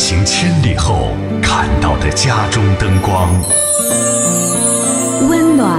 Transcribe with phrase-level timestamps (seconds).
[0.00, 1.08] 行千里后
[1.42, 3.28] 看到的家中灯光。
[5.28, 5.78] 温暖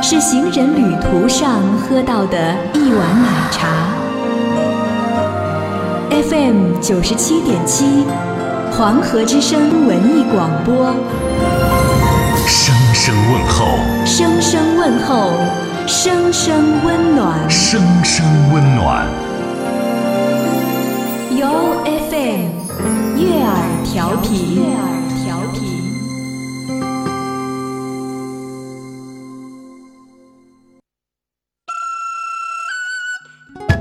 [0.00, 3.66] 是行人旅途上喝到的一碗奶茶。
[6.10, 8.06] FM 九十七点七，
[8.70, 10.94] 黄河之声文艺广播。
[12.46, 13.66] 声声问候，
[14.06, 15.32] 声声问候，
[15.88, 16.54] 声声
[16.84, 17.50] 温暖。
[17.50, 19.04] 声声温暖。
[21.36, 21.48] 由
[21.84, 22.55] FM
[23.18, 24.84] 悦耳调频，悦耳
[25.24, 25.62] 调频。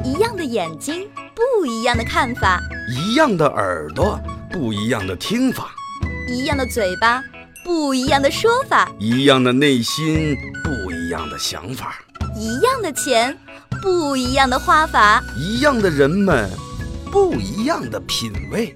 [0.05, 4.17] 一样的眼睛，不一样的看法；一样的耳朵，
[4.49, 5.65] 不一样的听法；
[6.29, 7.21] 一样的嘴巴，
[7.65, 11.87] 不一样的说法；一样的内心，不一样的想法；
[12.37, 13.37] 一样的钱，
[13.81, 16.49] 不一样的花法；一样的人们，
[17.11, 18.73] 不一样的品味。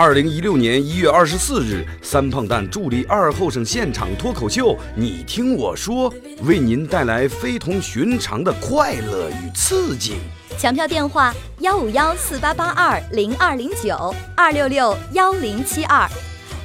[0.00, 10.18] 二零一六年一月二十四日，三胖蛋助力二后生现场脱口秀，你听我说，为您带来非同寻常的快乐与刺激。
[10.56, 16.08] 抢票电话：幺五幺四八八二零二零九二六六幺零七二。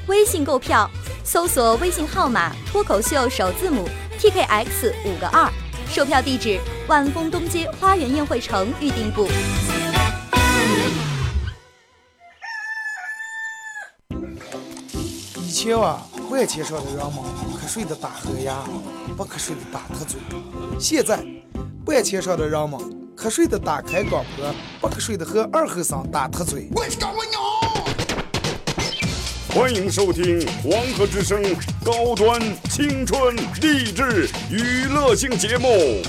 [0.06, 0.88] 微信购票，
[1.24, 3.90] 搜索微信号码脱口秀首字母
[4.20, 5.52] T K X 五个二。
[5.90, 9.28] 售票地址：万丰东街花园宴会城预订部。
[15.64, 17.24] 以前啊，万千上的人们
[17.56, 18.66] 瞌睡的打呵呀，
[19.16, 20.20] 不瞌睡的打瞌嘴。
[20.78, 21.26] 现在，
[21.86, 22.78] 万千上的人们
[23.16, 26.70] 瞌睡的打开广播，不瞌睡的和二后生打特嘴。
[29.56, 31.42] 欢迎收听黄河之声
[31.82, 35.70] 高端青春励志娱乐性节目《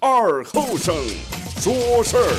[0.00, 0.92] 二后生
[1.60, 2.34] 说事儿》。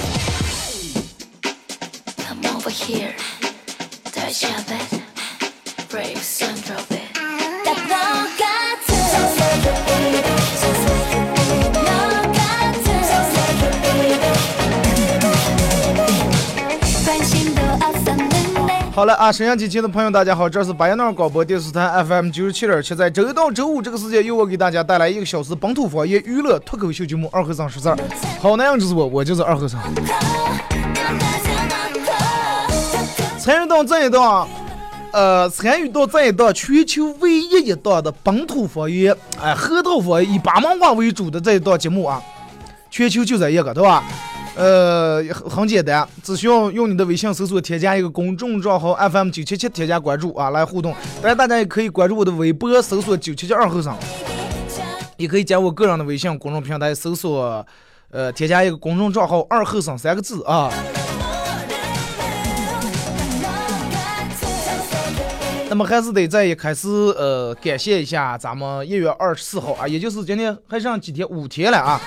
[18.94, 27.96] 好了啊，沈阳机前的朋友，大家好，这是白杨广播电视台 FM 九十七点七，在周一到周五这个时间，由我给大家带来一个小时本土方言娱乐脱口秀节目《二和尚十三》。
[28.42, 29.80] 好，那样就是我，就是二和尚。
[33.38, 34.48] 参与到这一段，
[35.14, 42.22] 呃，参与到这一档全球唯一一档的本土方言，哎，河道方言以巴芒话为主的这一档节目啊，
[42.92, 44.04] 全球就这一个，对吧？
[44.56, 50.94] 呃，很很简单，只需要用你的微信搜索添加一个公众账号 FM 九七七，添加关注啊，来互动。
[51.22, 53.96] 当然，大家也可以关注我的微博，搜索九七七二后生，
[55.18, 57.66] 也可以加我个人的微信公众平台，搜索
[58.12, 60.72] 呃添加一个公众账号二后生三个字啊。
[65.70, 72.02] 那么还是得在一开始呃感谢一下咱们一月二十四号啊，也就是今天还剩几天，五天了啊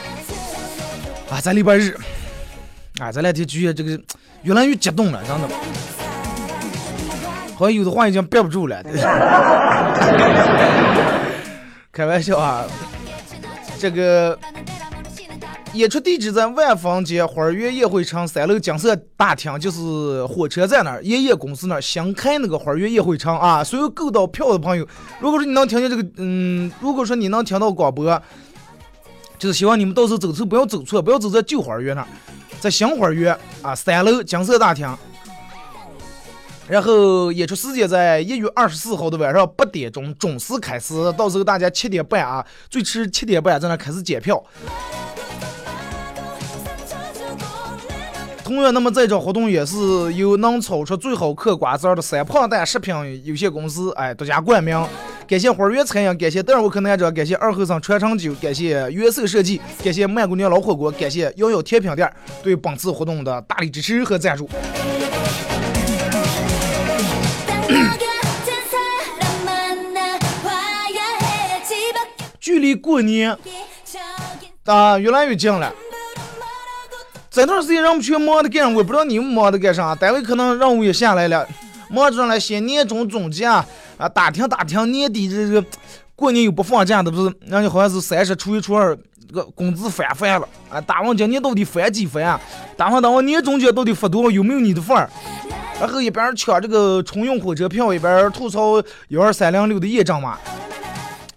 [1.31, 1.95] 啊，在礼拜日。
[3.01, 3.99] 啊，这两天觉得这个
[4.43, 5.49] 越来越激动了，真的。
[7.55, 8.83] 好像有的话已经憋不住了。
[11.93, 12.65] 开玩笑啊，
[13.79, 14.39] 这个
[15.73, 23.63] 演出地址在万丰街花园宴会城三楼金色大厅，就是火车站那儿，盐业公司那儿新开那个花园宴会城啊。
[23.63, 24.87] 所有购到票的朋友，
[25.21, 28.21] 如果说你能听见这个，嗯，如果说你能听到广播，
[29.39, 32.09] 就是希望你们到时候走错不要走错，不要走在旧花园那儿。
[32.59, 34.93] 在新花园啊，三楼金色大厅。
[36.69, 44.45] 然后演出时间在一月二十四号的晚上八点钟准时开始，到时候大家七点半啊，最迟七点半在那开始检票。
[48.51, 49.77] 同样，那么这场活动也是
[50.15, 52.93] 由能炒出最好嗑瓜子儿的三胖蛋食品
[53.25, 54.85] 有限公司哎独家冠名。
[55.25, 62.13] 感谢花园餐饮，感谢德尔沃克南者，感谢二后生传承酒，感谢原色设计，感谢曼姑娘老火锅，感谢幺幺甜品店
[62.43, 64.51] 对本次活动的大力支持和赞助。
[72.41, 73.39] 距离过年
[74.65, 75.73] 啊越来越近了，
[77.41, 78.69] 这段时间人们全忙的干啥？
[78.69, 81.49] 我不知道你们忙的干啥，单位可能任务也下来了，
[81.89, 83.67] 忙着来写年终总结啊，
[84.13, 85.65] 打听打听年底这个
[86.15, 87.35] 过年又不放假的，不是？
[87.47, 88.95] 人家好像是三十、初一、初二，
[89.27, 90.79] 这个工资翻番了啊！
[90.83, 92.39] 打完今年到底翻几番啊？
[92.77, 94.31] 打完打完年终奖到底发多少？
[94.31, 95.09] 有没有你的份儿？
[95.81, 100.37] 然后一边抢这个春运火车票，一边吐槽幺二三零六的验证码。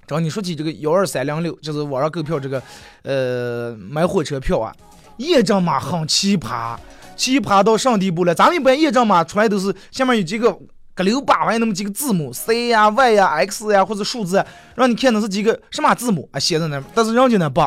[0.06, 2.62] 找你说起这个幺二三零六，就是网上购票这个，
[3.04, 4.76] 呃，买火车票啊，
[5.18, 6.76] 验证码很奇葩。
[7.16, 8.34] 奇葩到上地步了。
[8.34, 10.52] 咱们一般验证码出来都是下面有几个
[10.96, 14.44] 个六八万那么几个字母，C 呀、Y 呀、X 呀或者数字，
[14.76, 17.62] 让你看的是几个什么字母啊写在那，但是人家那不。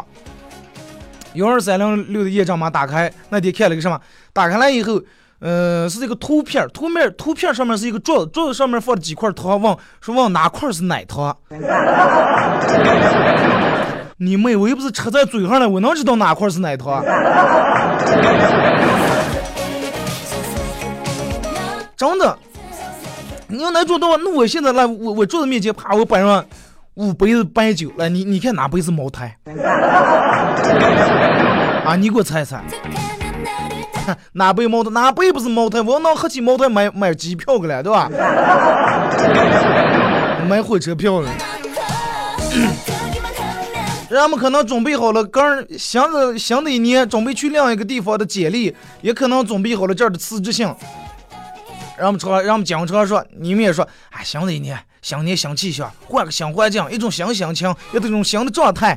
[1.34, 4.00] 幺二三零六的验证码打开，那天看了个什么？
[4.32, 5.00] 打开来以后，
[5.38, 11.36] 呃，是这个图片，图片图片上面是一个桌子，桌子上面放了几块糖，问说问哪块是奶糖？
[14.18, 14.56] 你妹！
[14.56, 17.04] 我又不是吃在嘴上了，我能知道哪块是奶糖？
[21.94, 22.38] 真的，
[23.48, 26.42] 你要能做到，那我现在来，我我坐在面前，啪，我摆上
[26.94, 29.36] 五杯子白酒，来，你你看哪杯是茅台？
[31.84, 32.64] 啊，你给我猜猜，
[34.32, 34.88] 哪杯茅台？
[34.90, 35.82] 哪杯不是茅台？
[35.82, 38.08] 我能喝起茅台买买机票去了，对吧？
[40.48, 41.28] 买火车票了。
[44.08, 48.72] 人们可能准备好了，刚新的新的一年准备去另一个地方的简历，
[49.02, 50.64] 也可能准备好了这儿的辞职信。
[51.98, 58.96] 人们常，人们经常说，你们也说，哎，新的一年，新年新气象，换个新环境，一种新心情，有这种新的状态，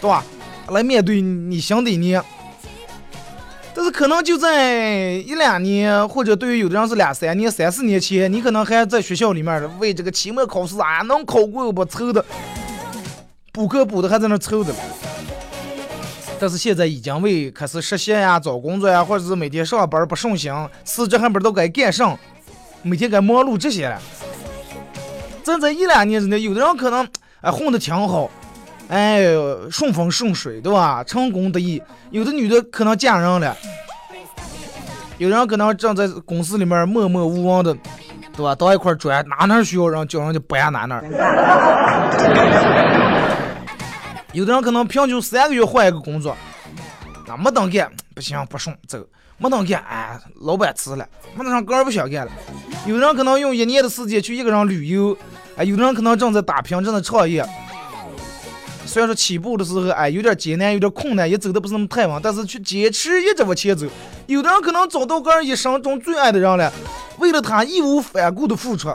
[0.00, 0.24] 对吧？
[0.68, 2.22] 来面对你新的一年。
[3.74, 11.84] 但是可能就在一两年，或者对于有的人是两三年、三四年前，你可能还在学校里面为这个期末考试啊，能考过不？
[11.84, 12.24] 愁的。
[13.58, 14.72] 补课补的还在那凑着，
[16.38, 20.52] 但是现在已经为开始实习呀、找工作呀，或者是每天上班不顺心，
[20.84, 22.16] 辞职还不知道该干啥，
[22.82, 24.00] 每天该忙碌这些了。
[25.42, 27.04] 咱在一两年之内，有的人可能
[27.40, 28.30] 哎混的挺好，
[28.86, 29.24] 哎
[29.72, 31.02] 顺风顺水，对吧？
[31.02, 31.82] 成功得意。
[32.12, 33.56] 有的女的可能嫁人了，
[35.16, 37.76] 有人可能正在公司里面默默无闻的，
[38.36, 38.54] 对吧？
[38.54, 41.02] 到一块砖，哪哪需要人叫人家搬哪哪。
[44.32, 46.36] 有的人可能平均三个月换一个工作，
[47.26, 49.02] 那没等干不行不顺走，
[49.38, 52.32] 没等干哎老板辞了，没等上个不想干了。
[52.86, 55.16] 有的人可能用一年的时间去一个人旅游，
[55.56, 57.42] 哎，有的人可能正在打拼，正在创业。
[58.84, 63.86] 虽然说起步的时候哎有点艰难，有点困难，也走的不是那么太稳，但是去坚持一直往前走。
[64.26, 66.70] 有的人可能找到个人一生中最爱的人了，
[67.18, 68.94] 为了他义无反顾的付出。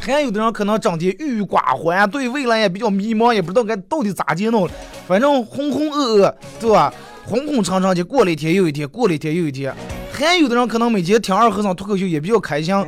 [0.00, 4.68] 还有的人可能整天郁郁寡欢，对未来也比较迷茫，也不知道该到底咋接弄。
[5.06, 6.92] 反正浑浑噩噩，对吧？
[7.26, 9.74] 昏昏沉沉的过了一天又一天，过了一天又一天。
[10.10, 12.74] 还有的人可能每天听二和尚脱口秀也比较开心。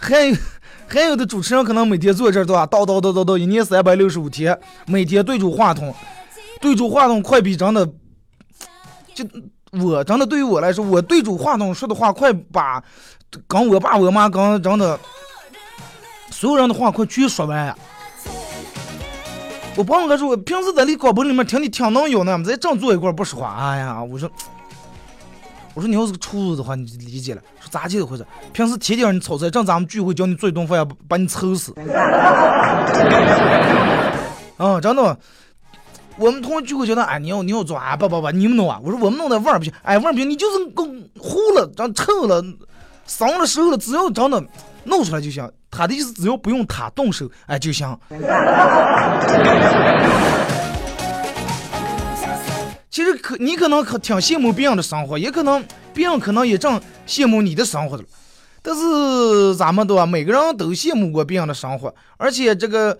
[0.00, 0.36] 还有
[0.88, 2.66] 还有的主持人可能每天坐这儿，对吧？
[2.66, 5.94] 叨叨叨叨叨，一年三百六十五天，每天对住话筒，
[6.60, 7.86] 对住话筒快比真的
[9.14, 9.24] 就。
[9.72, 12.82] 我真的对于我来说，我对住话筒说的话，快把
[13.46, 14.98] 跟我爸我妈刚真的
[16.30, 17.76] 所有人的话快全说完呀。
[19.76, 23.54] 我朋友还说，我平时在你广播里面听你听能有呢，在正坐一块不说话。
[23.58, 24.30] 哎呀，我说，
[25.74, 27.42] 我说你要是个厨子的话，你就理解了。
[27.60, 28.24] 说咋就回事？
[28.54, 31.74] 平时天天让你炒菜，正咱们聚会叫你做一顿饭，要把你愁死。
[34.56, 35.18] 啊， 真的。
[36.18, 38.80] 我们同学聚会觉得，哎，你要你要做啊，不不不，你们弄啊！
[38.82, 40.86] 我说我们弄的味儿不行，哎，味儿不行，你就是够
[41.18, 42.42] 糊了，长臭了，
[43.06, 44.42] 生了熟了，只要长得
[44.84, 45.46] 弄出来就行。
[45.70, 47.86] 他的意思，只要不用他动手，哎就行。
[52.90, 58.02] 其实可你可能可挺羡慕别人的生活，也可能别人可能也正羡慕你的生活的。
[58.62, 60.06] 但是咱们对吧？
[60.06, 62.98] 每个人都羡慕过别人的生活，而且这个。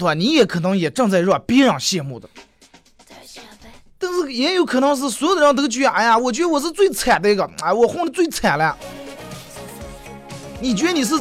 [0.00, 0.14] 对吧？
[0.14, 2.26] 你也可能也正在让别人羡慕的，
[3.98, 8.74] 但是也有可能是所有的人都觉得，哎呀，我觉得我是最惨的一个，哎，我混的最惨了。
[10.58, 11.14] 你觉得你是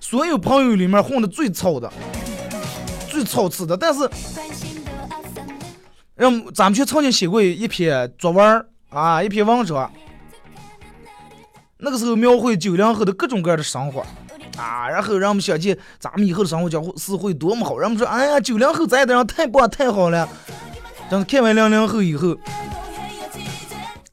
[0.00, 1.90] 所有朋友里面混的最糙的、
[3.08, 3.74] 最操持的？
[3.74, 4.06] 但是，
[6.14, 9.90] 让咱们却曾经写过一篇作文啊，一篇文章，
[11.78, 14.04] 那个时候描绘九零后的各种各样的生活。
[14.56, 17.78] 啊，然后让我们想起咱们以后的生活将会是会多么好。
[17.78, 20.28] 让我们说，哎呀，九零后咱的人太棒太好了。
[21.08, 22.36] 等看完零零后以后，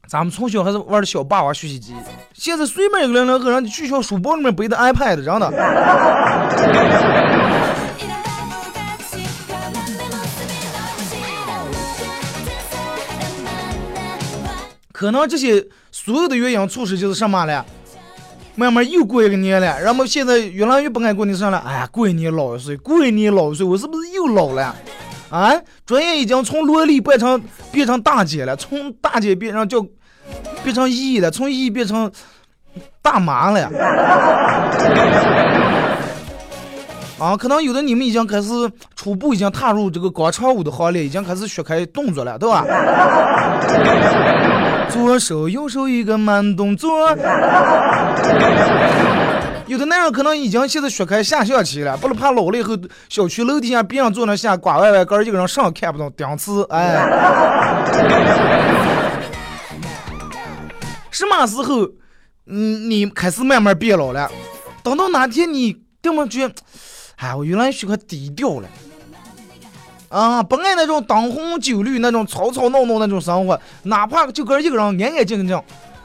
[0.08, 1.96] 咱们从小还是玩的小霸王学习机，
[2.34, 5.50] 现在随便一个零零后，让你去学校书包里面背的 iPad，真的。
[14.92, 17.66] 可能这些所有的原因促使就是什么了？
[18.56, 21.58] 慢慢又过一个年了，然后现在越来越不爱过年生了。
[21.66, 24.76] 哎呀，过一年老一岁，过一年老一岁，我是不是又老了？
[25.30, 25.52] 啊，
[25.86, 27.42] 转眼已经从萝莉变成
[27.72, 29.84] 变成大姐了，从大姐变成叫
[30.64, 32.12] 变成姨了，从姨变成
[33.02, 33.68] 大妈了。
[37.20, 38.50] 啊，可能有的你们已经开始
[38.96, 42.64] 初步已经踏入这个广场舞的行列，已经开始学开动作了，对吧？
[44.90, 47.10] 左手右手一个慢动作。
[49.66, 52.78] 有的男人可能已经现在学开下象棋了，不是怕老了以后
[53.10, 57.08] 小区楼底下别人坐那下挂歪歪杆，一个人上看不懂顶次，哎。
[61.10, 61.88] 什么时候，
[62.48, 64.30] 嗯，你开始慢慢变老了？
[64.84, 66.52] 等到哪天你这么觉，
[67.16, 68.68] 哎，我原来学个低调了，
[70.14, 75.60] 啊，不爱那种灯红酒绿、那种吵吵闹闹那种生活，哪怕就跟一个人安安静静。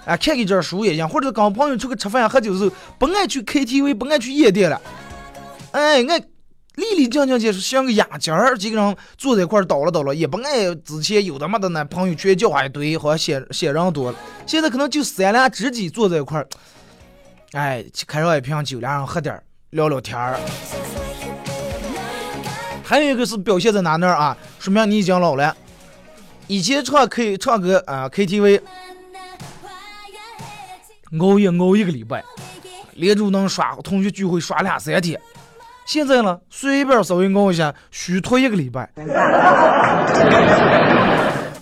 [0.06, 4.80] 啊，看一阵书也行，或者跟朋友出去吃饭喝酒的时候，不爱去 KTV，不爱去夜店了。
[5.72, 6.18] 哎，爱
[6.76, 14.18] 立立静静就是像个雅间儿，几个人坐在一块儿叨了叨了，也不爱之前有的没的那朋友圈叫一堆，好像显显人多了。
[14.46, 16.48] 现在可能就三两知己坐在一块儿，
[17.52, 20.40] 哎，开上一瓶酒，两人喝点儿，聊聊天儿。
[22.88, 24.34] 还有一个是表现在哪那儿啊？
[24.58, 25.54] 说明你已经老了。
[26.46, 28.62] 以前唱 K 唱歌啊 KTV。
[31.20, 32.24] 熬夜熬一个礼拜，
[32.94, 35.20] 连着能耍同学聚会耍两三天。
[35.84, 38.90] 现在呢，随便稍微熬一下，虚脱一个礼拜。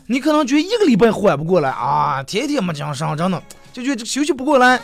[0.06, 3.42] 你可能觉得一个礼拜缓不过来啊，天天没精神，真的
[3.72, 4.80] 就觉得休息不过来。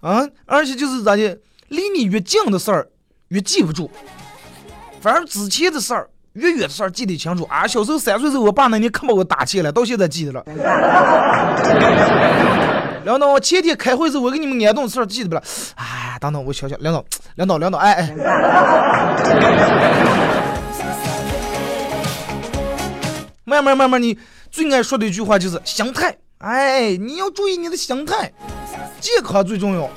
[0.00, 1.36] 啊，而且就是咋的，
[1.70, 2.88] 离你越近的事儿
[3.28, 3.90] 越记不住，
[5.06, 7.64] 反而之前的事儿月月的事儿记得清楚啊。
[7.64, 10.42] 小时候三岁时候，我爸那年可把我打起来，到现在记得了。
[13.04, 15.42] 领导，我前天开会时，我给你们安顿事儿记得不了。
[15.76, 17.04] 哎，等等，我想想，领导，
[17.36, 18.12] 领导，领导，哎哎。
[23.44, 24.18] 慢慢慢慢，你
[24.50, 26.16] 最爱说的一句话就是心态。
[26.38, 28.32] 哎，你要注意你的心态，
[29.00, 29.88] 健康最重要。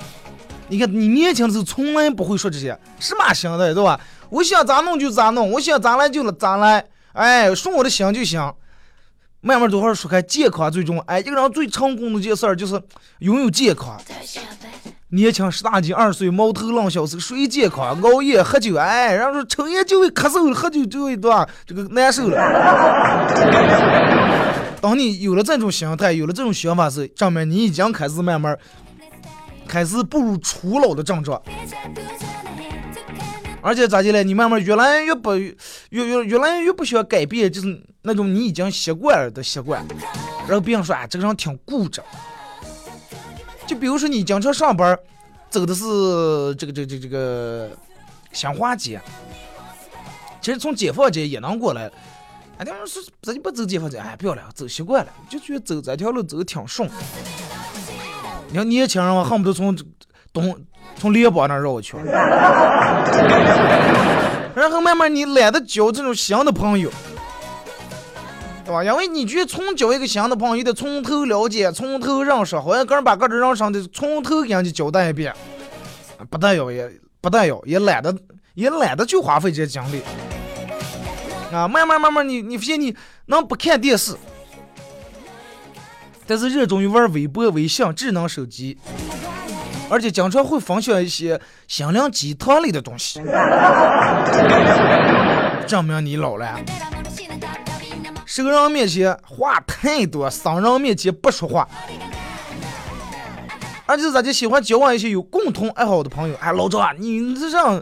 [0.68, 4.00] 你看，你年轻的时候从来不会说这些，什么心态，对吧？
[4.29, 8.53] 我想咋弄就咋弄，我想咋来就咋来，哎，顺我的心就行。
[9.41, 11.01] 慢慢多会儿说开健康最重要。
[11.03, 12.81] 哎，一个人最成功的一件事儿就是
[13.19, 13.98] 拥有健康。
[15.12, 18.00] 年轻十大几二十岁，毛头浪小子，谁健康？
[18.01, 21.48] 熬夜喝酒，哎，然后说抽烟就会咳嗽，喝酒就会对吧？
[21.65, 22.38] 这个难受了。
[24.81, 28.55] 当你有了这种心态，有了这种想法时，证明你已经开始慢慢
[29.67, 31.41] 开始步入初老的症状。
[33.62, 34.24] 而且咋的嘞？
[34.24, 35.56] 你慢慢越来越不越
[35.89, 39.86] 越越来越不需要改变，就是那种你已经习惯了的习惯。
[40.48, 42.01] 然后别人说啊，这个人挺固执。
[43.68, 44.98] 就比如说你经常上班，
[45.50, 47.70] 走的是这个这个这个这个
[48.32, 49.00] 新华街，
[50.42, 51.92] 其实从解放街也能过来。
[52.58, 56.89] 哎，他们说自己不走解放街，哎，不要了，走习惯了，就觉得走这条路走的挺顺。
[58.50, 59.75] 你看年轻人，我恨不得从
[60.32, 60.66] 东。
[60.96, 61.96] 从猎豹那绕去，
[64.55, 66.91] 然后慢慢你懒得交这种新的朋友，
[68.65, 68.84] 对吧？
[68.84, 75.34] 因为你觉得从交一个新的朋友得从头了解，从头认识，好像个人把个人人生的从头给人家交代一遍，
[76.29, 76.91] 不但要也
[77.22, 78.13] 不但要也懒得
[78.55, 80.01] 也懒得去花费这些精力
[81.53, 81.67] 啊！
[81.67, 82.96] 慢慢慢慢你你发现你
[83.27, 84.15] 能不看电视，
[86.27, 88.77] 但是热衷于玩微博、微信、智能手机。
[89.89, 93.22] 而且经常会分享一些心灵鸡汤类的东西，
[95.65, 96.48] 证明你老了。
[98.25, 101.67] 熟人面前话太多，生人面前不说话。
[103.88, 106.36] 而且咱就喜欢交往一些有共同爱好的朋友。
[106.39, 107.81] 哎，老赵啊，你这上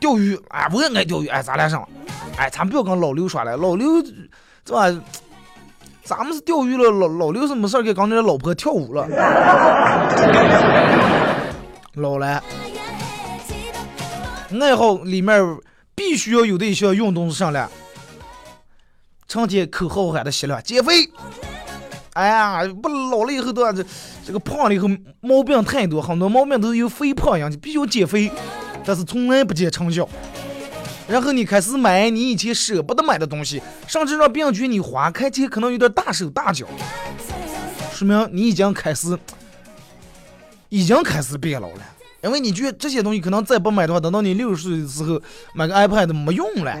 [0.00, 1.86] 钓鱼，哎，我也爱钓鱼，哎，咱俩上，
[2.36, 4.00] 哎，咱不要跟老刘耍了，老刘
[4.64, 4.86] 这吧？
[6.04, 9.04] 咱们是钓鱼了，老老刘是没事给刚才老婆跳舞了。
[11.94, 12.42] 老了，
[14.58, 15.58] 爱好里面
[15.94, 17.66] 必须要有的一项运动是啥嘞？
[19.28, 21.10] 成天口号喊的响亮，减肥。
[22.14, 23.84] 哎呀，不老了以后都这
[24.24, 24.88] 这个胖了以后
[25.20, 28.32] 毛病太多，很多毛病都是由肥胖引起，必须要减肥，
[28.86, 30.08] 但是从来不见成效。
[31.06, 36.66] 然后你开始买你以前舍不得买的东西，甚至让别人觉得你花开钱可能有点大手大脚，
[37.92, 39.18] 说明你已经开始。
[40.72, 41.82] 已经开始变老了，
[42.22, 45.20] 因为你觉得这些东西可能再不买的话，等到你六十岁的时候
[45.52, 46.74] 买个 iPad 没用了，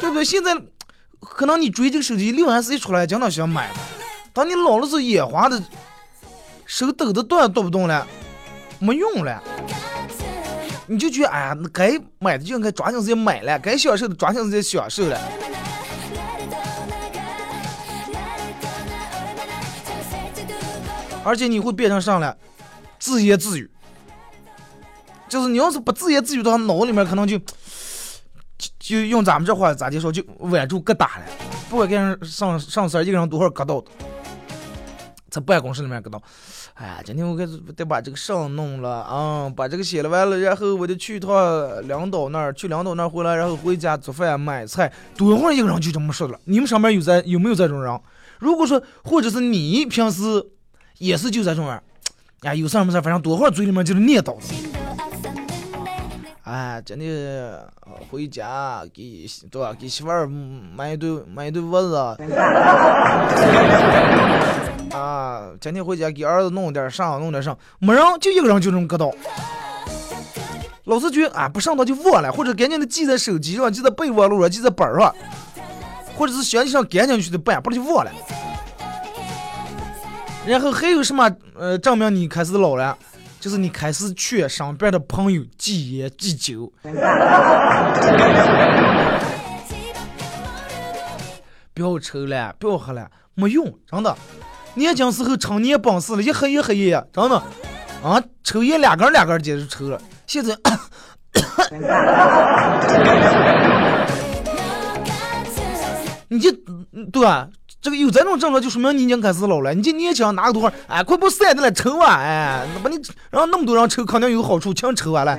[0.00, 0.24] 对不对？
[0.24, 0.56] 现在
[1.18, 3.72] 可能你追这个手机六 S 一出来，经常想买，
[4.32, 5.60] 当你老了时候眼花的，
[6.64, 8.06] 手抖的断动不动了，
[8.78, 9.42] 没用了，
[10.86, 15.20] 你就觉得哎呀，该买的就应该抓紧时间买了，该享受的抓紧时间享受了。
[21.24, 22.36] 而且你会变成啥了？
[22.98, 23.70] 自言自语。
[25.28, 31.24] 就是你要是不自言自语的话，脑里面可能就就就用咱们这话咋地说，就稳住疙瘩了。
[31.70, 33.82] 不管跟上上司一个人多少疙瘩，
[35.30, 36.20] 在办公室里面疙瘩。
[36.74, 41.32] 哎呀，今天我可得把这个上弄了啊，把这个写了完了，然后我就去趟
[41.88, 44.92] 领导那儿，去领导那儿回来，然后回家做饭买菜。
[45.16, 46.40] 多会儿一个人就这么说的了。
[46.44, 48.00] 你们上面有在有没有这种人？
[48.38, 50.22] 如果说或者是你平时
[51.02, 51.82] 也是就在这种人，
[52.42, 54.36] 哎，有事儿没事儿，反正多会儿嘴里面就是念叨。
[56.44, 57.68] 哎，真的
[58.08, 59.74] 回家给对吧？
[59.76, 61.96] 给媳妇儿买一堆买一堆蚊子。
[64.94, 69.12] 啊，今天回家给儿子弄点啥，弄点啥，没人就一个人就这么搁到。
[70.84, 75.12] 老是觉得啊，不上当就忘了，或者赶紧的记在手机上，记在备忘录上，记在本上，
[76.16, 78.12] 或者是想起上赶紧去的办，不然就忘了。
[80.46, 82.96] 然后还有什么呃证明你开始老了？
[83.40, 86.72] 就是你开始劝身边的朋友戒烟戒酒，
[91.74, 94.16] 不要抽了，不要喝了，没用，真的。
[94.74, 97.36] 年轻时候成年本事了，一喝一喝烟，真的
[98.02, 100.00] 啊，抽烟两根两根接着抽了。
[100.26, 100.56] 现在，
[106.28, 106.50] 你就
[107.12, 107.48] 对吧？
[107.82, 109.74] 这个有这种症状，就说明你已经开始老了。
[109.74, 110.72] 你这年轻拿个多会？
[110.86, 112.14] 哎，快把塞的来抽啊！
[112.14, 112.96] 哎，那把你
[113.28, 115.36] 让那么多人抽，肯定有好处，全抽完了。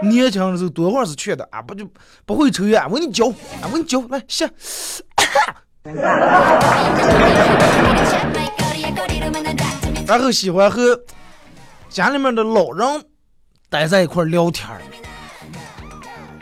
[0.00, 1.86] 年轻的时候多会儿是缺的啊，不就
[2.24, 2.82] 不会抽烟？
[2.90, 4.48] 我给你教，我给你教，来吸。
[10.06, 10.98] 然后喜欢和
[11.90, 13.04] 家里面的老人
[13.68, 14.66] 待在一块聊天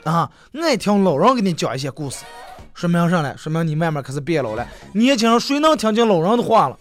[0.04, 0.30] 啊，
[0.62, 2.24] 爱听老人给你讲一些故事。
[2.80, 3.36] 说明啥了？
[3.36, 4.66] 说明你慢慢开始变老了。
[4.94, 6.78] 年轻人谁能听进老人的话了？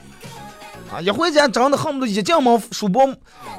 [0.90, 1.02] 啊！
[1.02, 3.02] 一回家真的恨不得一进门书包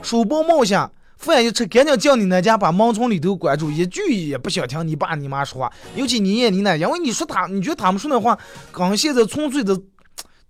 [0.01, 5.71] 书包冒下，饭一吃赶紧叫你那家把门从里头关住，一句也不想听你爸你妈说话。
[5.95, 8.39] 尤其你爷你奶，因为你说他，你觉得他们说那话
[8.73, 9.79] 跟现在纯粹的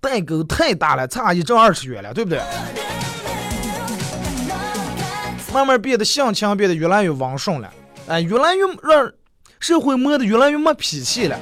[0.01, 2.41] 代沟太大了，差一正二十元了，对不对？
[5.53, 7.69] 慢慢变得性情变得越来越温顺了，
[8.07, 9.13] 哎，越来越让
[9.59, 11.37] 社会磨得越来越没脾气了。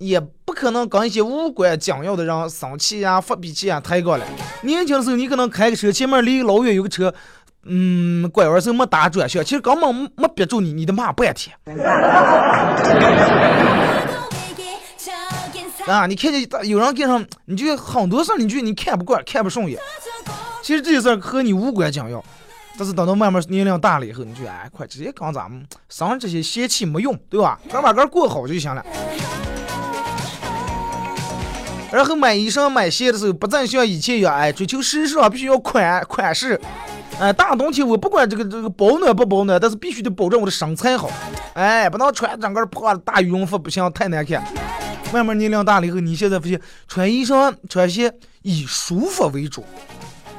[0.00, 4.24] 也不可能跟一些无关紧要的人生气呀、发脾气啊，抬杠了。
[4.62, 7.12] 年轻的时候，你可能开个车，前面离老远有个车，
[7.64, 11.54] 嗯，拐弯时候没打转向，其实根本没憋住你，你得骂半天。
[15.86, 19.78] 啊，你看见有人跟上，你就很多事儿，你就你看不惯、看不顺眼。
[20.62, 22.24] 其实这些事儿和你无关紧要，
[22.78, 27.60] 但是等到慢慢年龄大了以后，你就哎，快直接跟咱们生这些邪气没用，对吧？
[27.68, 28.82] 咱把个过好就行了。
[31.92, 36.60] 然后买衣裳买鞋的时候，不再像以前一样，哎，追求时尚必须要款款式，
[37.18, 41.10] 哎，大冬天我不管这个这个保暖不保暖，但是必须得保证我的身材好，
[41.54, 44.42] 哎，不能穿整个破大羽绒服，不行，太难看。
[45.12, 49.64] 慢慢年龄大了以后，你现在发现穿衣裳穿鞋以舒服为主，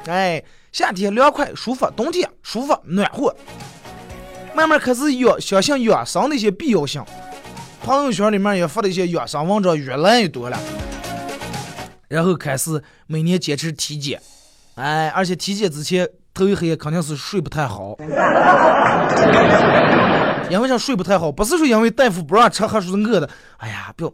[0.06, 3.36] 哎，夏天凉快舒服，冬天舒服暖和。
[4.54, 7.04] 慢慢开始养相信养生的一些必要性，
[7.84, 10.58] 朋友圈里面也发的一些养生文章越来越多了。
[12.12, 14.20] 然后开始每年坚持体检，
[14.74, 17.96] 哎，而且体检之前头一黑肯定是睡不太好，
[20.50, 21.32] 因为啥睡不太好？
[21.32, 23.26] 不是说因为大夫不让吃，还说是饿的。
[23.56, 24.12] 哎呀，不要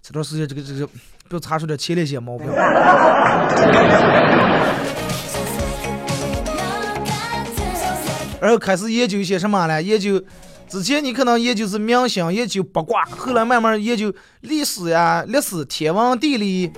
[0.00, 0.86] 这段时间这个这个
[1.28, 2.46] 不要查出点前列腺毛病。
[8.40, 9.82] 然后开始研究一些什么呢？
[9.82, 10.18] 研究
[10.70, 16.72] 之前你可能研究是明星，研究八卦，后来慢慢研究历史呀、历史、天文、地理。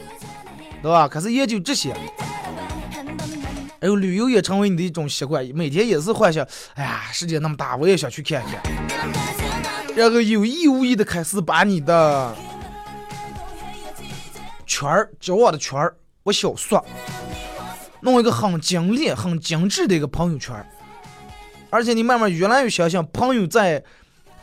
[0.82, 1.08] 对吧？
[1.08, 1.92] 开始研究这些，
[3.80, 8.60] 还有旅游也成为你的一种习惯，每天也是幻想，哎呀，世界那么大，我也想去看看。
[9.96, 12.34] 然后有意无意的开始把你的
[14.66, 16.84] 圈儿，交往的圈儿，我小说，
[18.00, 20.64] 弄一个很精炼、很精致的一个朋友圈儿。
[21.70, 23.82] 而且你慢慢越来越相信，朋友在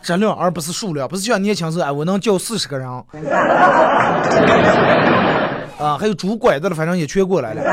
[0.02, 2.90] 质量而不是数量，不是像年轻时候，哎，我能交四十个人。
[5.78, 7.62] 啊，还有拄拐子的，反正也全过来了。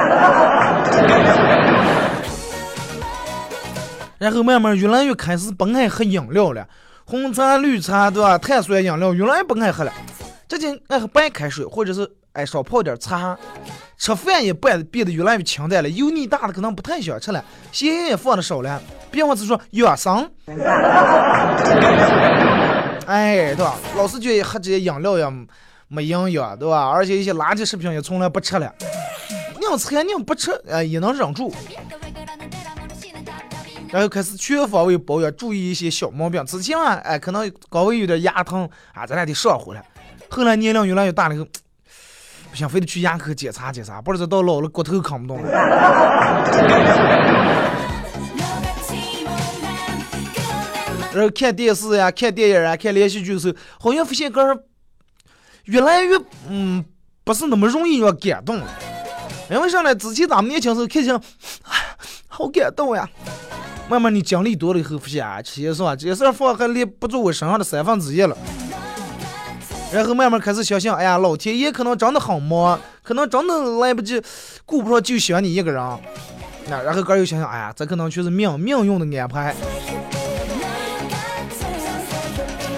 [4.19, 6.67] 然后慢慢越来越开始不爱喝饮料了，
[7.05, 8.39] 红茶、绿茶，对吧？
[8.39, 9.93] 碳酸饮料越来越不爱喝了，
[10.49, 13.37] 最近爱喝白开水，或者是哎少泡点茶。
[13.99, 18.83] 吃饭也变变得越来越清淡了，油腻大的可能不太想吃了，咸盐也放的少了。
[19.13, 20.29] 别忘是说养生，
[23.07, 23.77] 哎，对吧？
[23.97, 25.33] 老是觉得喝这些饮料呀。
[25.93, 26.89] 没营养，对吧？
[26.89, 28.75] 而且一些垃圾食品也从来不吃了。
[29.61, 31.53] 宁能餐宁不吃，哎，也能忍住。
[33.91, 36.43] 然后开始全方位保养，注意一些小毛病。
[36.47, 39.83] 之前啊，哎，可能稍微有点牙疼啊，咱俩得上火了。
[40.31, 41.45] 后来年龄越来越大了以后，
[42.51, 45.51] 不行，非得去牙科检查检查，不知道到老了骨头扛不动了。
[51.13, 54.43] 然后看电视呀、看电影啊、看连续剧的时候，好像发现个
[55.65, 56.85] 越来越嗯，
[57.25, 58.67] 不是那么容易要感动了。
[59.51, 59.95] 因为啥呢？
[59.95, 61.21] 之前咱们年轻时候看见，
[62.29, 63.09] 好感动呀。
[63.89, 68.35] 慢慢你经历多了以后，发现啊，这些事啊，这些事儿放还连不住我身上的三分之一了。
[69.93, 74.23] 然后慢慢开始想想，哎呀，老天爷可能真的很忙，可能真的来不及，
[74.65, 75.99] 顾不上就想你一个人。
[76.69, 79.55] 那然后哥又想想，哎呀，这可能全是命命运的安排。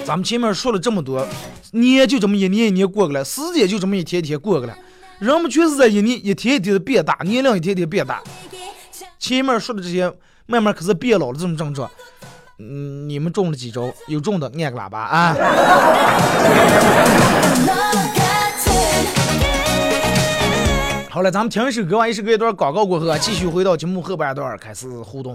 [0.04, 1.26] 咱们前面说了这么多，
[1.72, 4.76] 年就这么一年一年过去了，时间就这么一天一天过去了，
[5.18, 8.22] 人们全是在一年一天一天的变大，年龄一天天变大。
[9.18, 10.12] 前面说的这些。
[10.46, 11.90] 慢慢开始变老了，这种症状，
[12.58, 13.90] 嗯，你们中了几招？
[14.08, 15.34] 有中的按个喇叭啊！
[21.08, 25.34] 好了，咱们听一首歌完一首歌一段广告过后啊，继续回到节目后半段开始互动。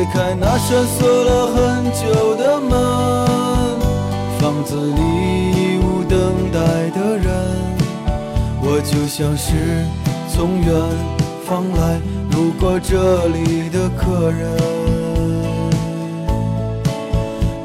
[0.00, 2.70] 推开那扇锁了很久的门，
[4.38, 5.02] 房子里
[5.52, 6.18] 已无等
[6.50, 7.28] 待的人，
[8.62, 9.84] 我就像是
[10.32, 10.72] 从远
[11.44, 12.00] 方来
[12.32, 14.56] 路过这里的客人。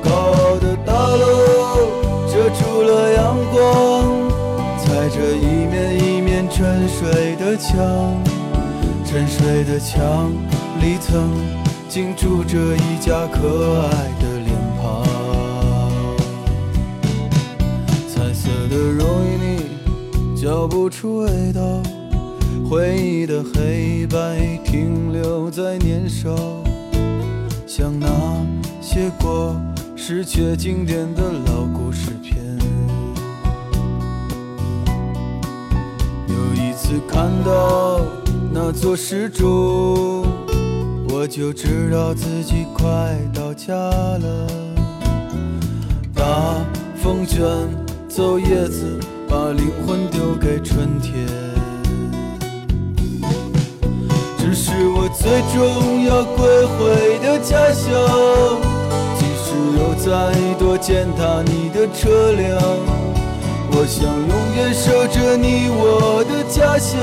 [0.04, 1.88] 高傲的大楼
[2.28, 4.30] 遮住了阳光，
[4.84, 7.80] 踩着一面一面沉睡的墙，
[9.06, 10.34] 沉睡的墙
[10.82, 11.64] 里曾。
[11.95, 15.05] 竟住着一家可爱的脸庞，
[18.05, 21.62] 彩色的容易腻，嚼不出味道。
[22.69, 26.36] 回忆的黑白停留在年少，
[27.65, 28.10] 像那
[28.81, 29.55] 些过
[29.95, 32.36] 时却经典的老故事片。
[36.27, 38.01] 有一次看到
[38.51, 40.24] 那座时钟。
[41.17, 42.86] 我就知道自己快
[43.34, 44.47] 到家了。
[46.13, 46.25] 大
[47.01, 47.39] 风卷
[48.10, 48.99] 走叶子，
[49.30, 51.25] 把灵魂丢给春天。
[54.38, 57.88] 这是我最终要归回的家乡。
[59.17, 62.62] 即使有再多践踏你的车辆，
[63.71, 66.99] 我想永远守着你我的家乡。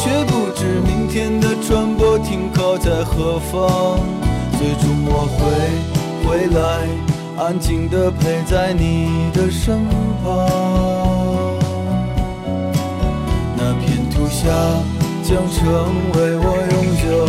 [0.00, 2.57] 却不知明天的船舶停靠
[2.88, 4.00] 在何方，
[4.58, 5.38] 最终我会
[6.24, 6.88] 回来，
[7.36, 9.84] 安静的陪在你的身
[10.24, 10.26] 旁。
[13.58, 14.48] 那片土下
[15.22, 15.60] 将成
[16.14, 17.28] 为我永久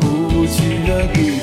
[0.00, 1.35] 不弃的地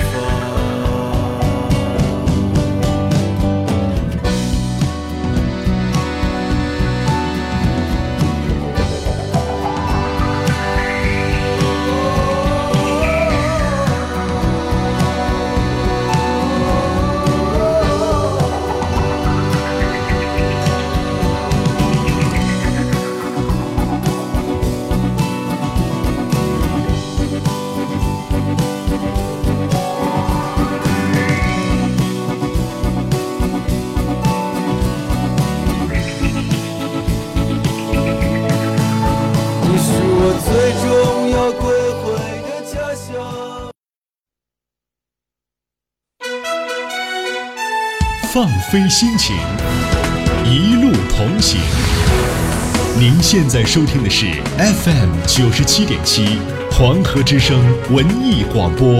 [48.73, 49.35] 非心情，
[50.43, 51.61] 一路同行。
[52.97, 54.25] 您现在收听的是
[54.57, 56.39] FM 九十七点七
[56.71, 58.97] 黄河之声文艺广播。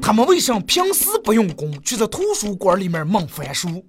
[0.00, 3.84] 他们为什么平时不用功，却在图书馆里面猛翻书？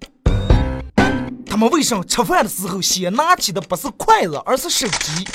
[1.46, 5.26] 他们为什么吃饭的时候先拿起的不是筷子，而是手机？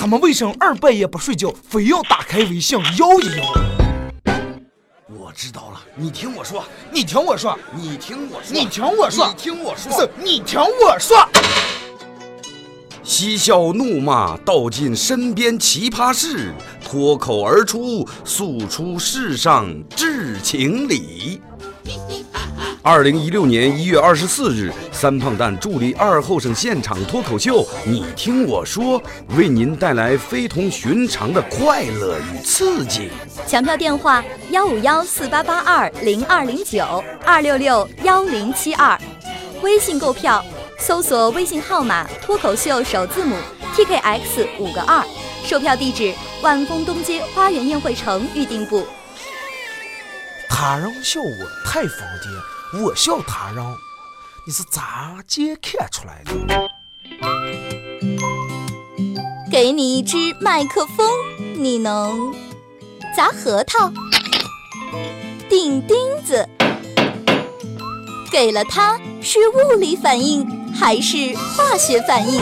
[0.00, 3.52] 他们为什么二半夜不睡觉，非要打开微信摇一摇？
[5.08, 11.28] 我知道了，你听我说，你听我说，你听我说，你听我说你听我说，是你听我说。
[13.02, 21.42] 嬉笑怒骂，道尽身边奇葩事，脱口而出，诉出世上至情理。
[22.82, 29.00] 二零一六年一月二十四日，三胖蛋助力二后生现场脱口秀，你听我说，
[29.36, 33.10] 为您带来非同寻常的快乐与刺激。
[33.46, 38.98] 抢票电话：幺五幺四八八二零二零九二六六幺零七二。
[39.60, 40.42] 微信购票，
[40.78, 43.36] 搜索微信号码“脱口秀”首字母
[43.76, 45.04] TKX 五个二。
[45.44, 48.86] 售票地址：万丰东街花园宴会城预订部。
[50.48, 51.30] 他人笑我
[51.66, 53.64] 太疯癫，我笑他人，
[54.46, 56.32] 你是咋接看出来的？
[59.50, 61.04] 给你一支麦克风，
[61.56, 62.32] 你能
[63.16, 63.92] 砸核桃、
[65.48, 66.48] 钉钉子。
[68.30, 72.40] 给了它，是物理反应还是化学反应？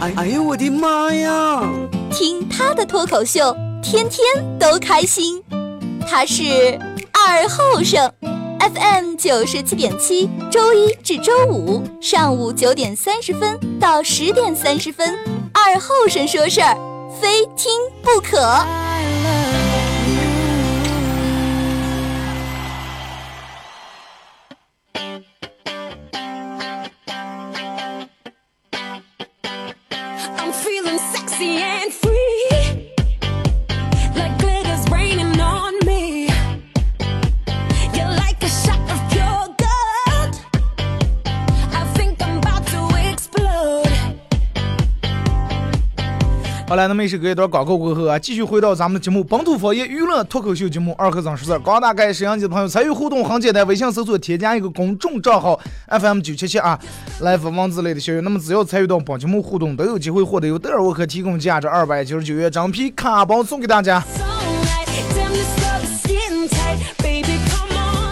[0.00, 1.62] 哎哎呦我的妈呀！
[2.10, 5.42] 听他的脱口秀，天天都开心。
[6.06, 6.78] 他是
[7.12, 8.12] 二后生
[8.62, 15.18] ，FM 九十七点七，周一至周五上午九点三十分到十点三十分，
[15.52, 16.76] 二后生说事儿，
[17.20, 17.72] 非听
[18.02, 18.38] 不可。
[46.72, 51.58] 好了，那么一首歌一段广告过后啊，继续回到咱们的节目《本土方言娱乐脱口秀节目二和尚说事儿》。
[51.62, 56.78] 刚打开摄像机的朋友参与互动很简单，微信搜索添加一个公众账号 FM 九七七啊，
[57.20, 58.20] 来发文字类的消息。
[58.22, 64.02] 那么只要参与到本节目互动，都有机会获得由德尔沃克提供价值二百九十九元整皮卡包送给大家。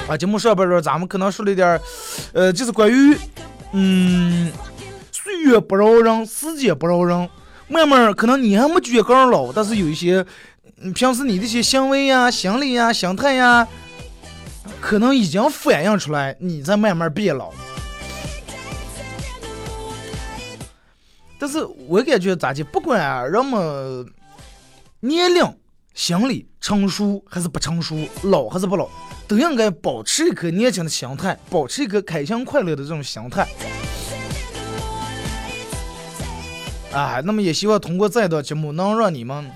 [0.06, 1.80] 啊，节目上半段咱们可能说了一点儿，
[2.34, 3.16] 呃，就是关于，
[3.72, 4.52] 嗯，
[5.10, 7.26] 岁月不饶人，时间不饶人。
[7.70, 10.26] 慢慢可能你还没觉个老，但是有一些，
[10.92, 13.66] 平时你这些行为呀、心理呀、心态呀，
[14.80, 17.52] 可能已经反映出来你在慢慢变老。
[21.38, 24.04] 但是我感觉咋的，不管人们
[24.98, 25.42] 年龄、
[25.94, 28.88] 心理成熟还是不成熟，老还是不老，
[29.28, 33.46] 都应该保持一颗年轻的心态，保持一颗开心快乐的这种心态。
[36.92, 39.48] 啊，那么也希望通过这档节目，能让你们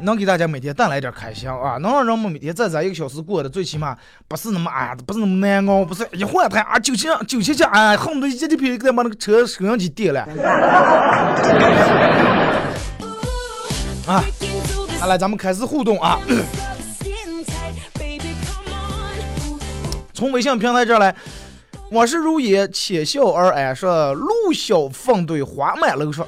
[0.00, 3.96] 能给大家每天带来点开心啊，能让人们每天在咱一个小时过得最起码
[4.26, 10.20] 不是那么哎呀，不是那么难熬，不是一换台啊九千九千加，哎，恨不得一记皮给把那个车收音机点了。
[14.06, 14.24] 啊，
[14.98, 16.18] 好来，咱们开始互动啊。
[20.14, 21.14] 从微信平台这儿来，
[21.90, 26.26] 我是如也且笑而安，说陆小凤对花满楼说，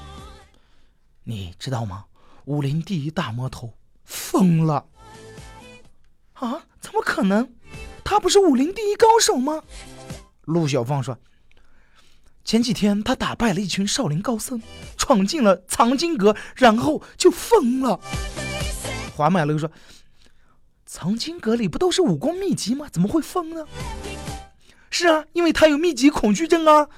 [1.30, 2.06] 你知道吗？
[2.46, 3.72] 武林第一大魔头
[4.04, 4.84] 疯了
[6.32, 6.62] 啊？
[6.80, 7.48] 怎么可能？
[8.02, 9.62] 他不是武林第一高手吗？
[10.46, 11.16] 陆小凤说，
[12.44, 14.60] 前几天他打败了一群少林高僧，
[14.96, 18.00] 闯进了藏经阁，然后就疯了。
[19.16, 19.70] 华满楼说。
[20.84, 22.88] 藏经阁里不都是武功秘籍吗？
[22.90, 23.64] 怎么会疯呢？
[24.90, 26.88] 是啊，因为他有密集恐惧症啊。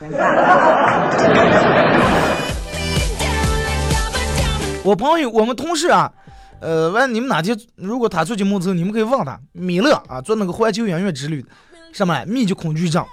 [4.85, 6.12] 我朋友，我们同事啊，
[6.61, 11.45] 呃，完你们哪天如果他做节目之后，你们可以问他，米勒啊，做那个环球影院之旅，
[11.92, 13.07] 什么密集恐惧症，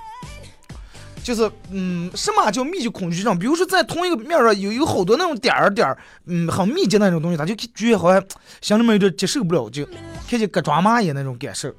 [1.23, 3.37] 就是嗯，什么叫密集恐惧症？
[3.37, 8.23] 比如说在同一个面上有有好多那种点儿点儿，嗯，很密集那种东西，他就觉得好像
[8.61, 9.85] 心里面有点接受不了，就
[10.27, 11.71] 看见疙抓蚂蚁那种感受。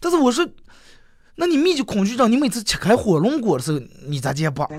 [0.00, 0.46] 但是我说，
[1.34, 4.66] 那你密集恐惧症，你每次切开火龙果的时候，你咋接不？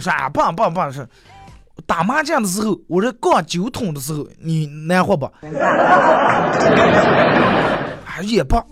[0.00, 1.06] 啥棒棒棒是
[1.88, 5.24] 打麻将的时候，我这杠酒桶的时候，你难活不？
[5.24, 5.32] 啊
[8.22, 8.62] 也不。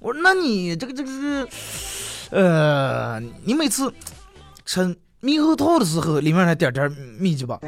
[0.00, 1.46] 我说那你这个这个是，
[2.30, 3.94] 呃，你每次
[4.66, 4.80] 吃
[5.22, 7.60] 猕猴桃的时候，里面那点点秘籍吧？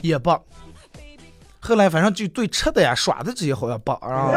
[0.00, 0.30] 也不。
[1.60, 4.30] 后来反正就对吃的呀、耍的这些好像不啊。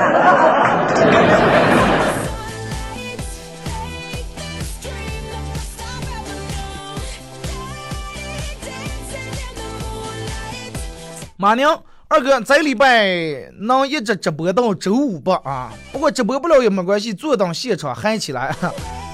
[11.41, 15.71] 马娘二哥，这礼拜能一直直播到周五不啊？
[15.89, 18.53] 不过直播不了也没关系，坐等现场嗨起来。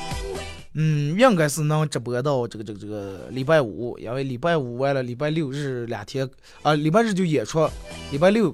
[0.74, 6.28] 嗯，应该是能直播到这个这个这个礼拜五，因为礼拜五完了，礼拜六日两天
[6.64, 7.70] 啊，礼拜日就演出，
[8.10, 8.52] 礼拜六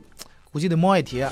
[0.52, 1.30] 估计得忙一天。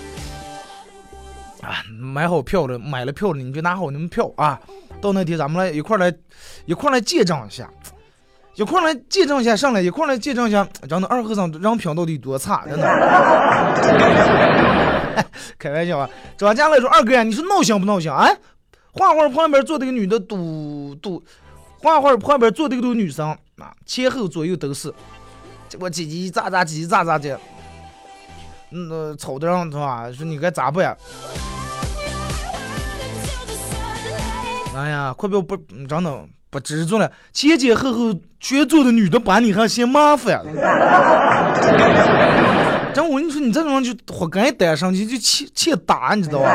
[1.59, 4.57] 啊，买好票了，买了票了，你就拿好你们票啊，
[5.01, 6.15] 到那天咱们来一块来
[6.65, 7.69] 一块来见证一下。
[8.59, 12.83] 一块来见证一下，上来一块来见证一下，真的二和尚人品到底多差，真的。
[15.57, 16.09] 开玩笑啊！
[16.37, 18.29] 张家来说，二哥，你说闹心不闹心啊？
[18.91, 21.23] 画画旁边坐的个女的，都都，
[21.81, 24.93] 画画旁边坐的个都女生啊，前后左右都是，
[25.69, 27.39] 这我叽叽喳喳，叽叽喳喳的，
[28.71, 30.11] 嗯，吵得让是吧？
[30.11, 30.97] 说你该咋办呀？
[34.75, 35.55] 哎呀，快不要不
[35.87, 36.25] 真的。
[36.49, 40.51] 不知足了，前前后后全做的女的把你还嫌麻烦了。
[42.93, 46.49] 真我跟你说，你这种人就活该单上去就欠欠打，你知道吧？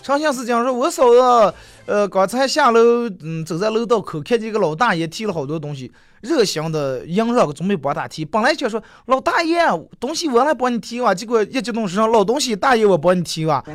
[0.00, 1.54] 长相思讲说，我嫂子
[1.86, 2.80] 呃刚才下楼，
[3.20, 5.92] 嗯，走在楼道口，看见一个老大爷提了好多东西，
[6.22, 8.24] 热心的迎上准备帮他提。
[8.24, 9.58] 本来想说老大爷
[10.00, 13.62] 东西我来帮你提哇，结果一激动说老东西大爷我帮你提哇。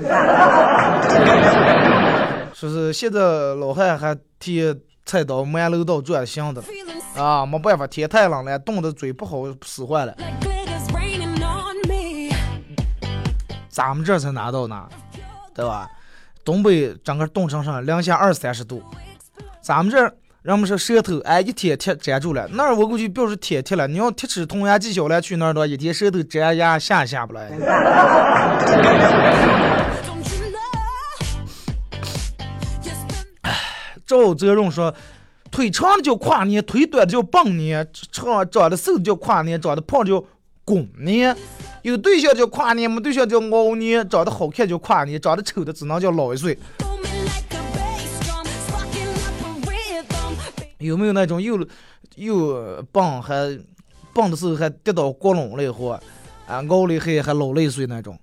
[2.53, 3.19] 说是现在
[3.55, 6.63] 老汉还提菜刀满楼道转行的
[7.15, 10.15] 啊，没办法，天太冷了，冻得嘴不好使坏了。
[13.69, 14.89] 咱们这才拿到呢，
[15.53, 15.87] 对吧？
[16.49, 18.81] 东北整个冻成上零下二三十度，
[19.61, 20.01] 咱们这
[20.41, 23.87] 人们说舌头哎一天贴粘住了，那儿我估计表示天贴了。
[23.87, 27.51] 你要贴吃童牙技巧来去那儿的话，一天舌头粘牙下也下不来。
[34.07, 34.91] 赵泽荣说，
[35.51, 40.25] 腿长的叫跨年，腿短的叫蹦年，长长得瘦的叫跨年，长得胖的叫
[40.65, 41.37] 拱年。
[41.83, 44.07] 有对象叫跨年，没对象叫熬年。
[44.09, 46.57] 长得好看叫跨年，长得丑的只能叫老一岁。
[50.79, 51.65] 有没有那种又
[52.15, 53.59] 又棒还
[54.13, 56.01] 棒的时候还跌倒过笼了以后啊，
[56.47, 58.17] 熬了还还老了一岁那种？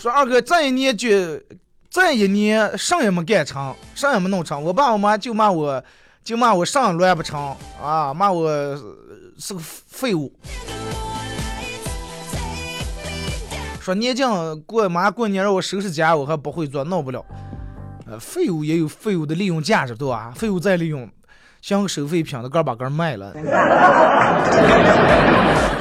[0.00, 1.08] 说二哥这一年就。
[2.00, 4.62] 这一年啥也没干成，啥也没弄成。
[4.62, 5.82] 我爸我妈就骂我，
[6.22, 8.48] 就骂我啥乱不成啊，骂我
[9.36, 10.32] 是个废物。
[13.80, 17.22] 说年景过妈过年让我收拾家，我还不会做，弄不了。
[18.06, 20.32] 呃，废物也有废物的利用价值，对吧？
[20.34, 21.10] 废物再利用，
[21.60, 23.34] 像个收废品的，个把个卖了。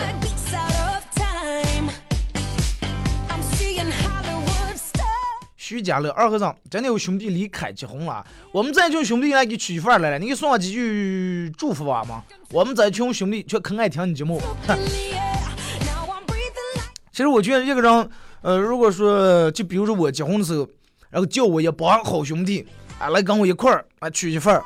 [5.88, 12.22] 家乐二和尚真的有兄弟离开结婚了，我们这群兄弟来给娶媳妇来了，你给送我几句祝福话吗？
[12.52, 14.42] 我们这群兄弟却可爱听你节目。
[17.12, 18.10] 其实我觉得一个人，
[18.42, 20.68] 呃，如果说就比如说我结婚的时候，
[21.10, 22.68] 然后叫我一帮好兄弟
[23.00, 24.62] 啊来跟我一块儿啊娶媳妇儿，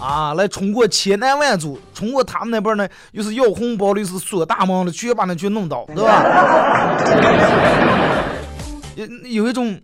[0.00, 6.96] 啊来冲过千难万阻，冲过他们那边呢又是要红包的，又是锁大门的，全把那全弄倒，对吧？
[8.94, 9.78] 有有一种。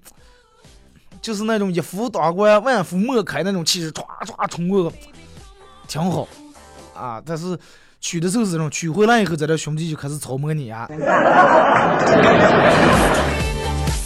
[1.27, 4.93] 就是那种一夫当关万夫莫开那种气势，唰唰冲过，
[5.89, 6.29] 挺好
[6.95, 7.21] 啊。
[7.27, 7.59] 但是
[8.01, 10.89] 娶的时候是这种，娶回来以后，咱这兄弟就开始操磨你啊。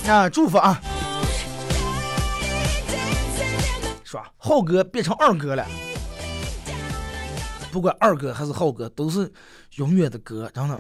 [0.09, 0.81] 啊，祝福啊！
[4.03, 4.31] 是吧？
[4.39, 5.67] 浩哥变成二哥了，
[7.71, 9.31] 不管二哥还是浩哥，都是
[9.75, 10.79] 永远的哥，真的。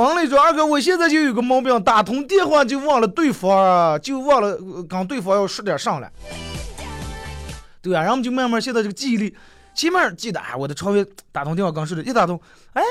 [0.00, 4.56] 王磊说：“二哥，我现在就有个毛病，打通电话就忘了对方，就忘了
[4.88, 6.10] 跟对方要说点啥了。
[7.82, 9.36] 对啊，然后就慢慢现在这个记忆力，
[9.74, 12.40] 前面记得啊，我的床位打通电话刚说的，一打通，
[12.72, 12.82] 哎，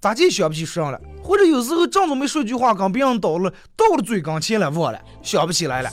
[0.00, 0.98] 咋就想不起说上了？
[1.22, 5.90] 或者有时候正准备说句话，跟别人倒了，到了嘴刚前了，忘了，想不起来了。